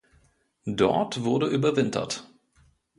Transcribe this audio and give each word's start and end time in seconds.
Dort 0.65 1.25
wurde 1.25 1.45
überwintert. 1.51 2.27